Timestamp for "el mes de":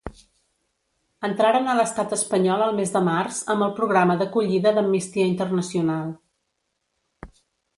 2.67-3.01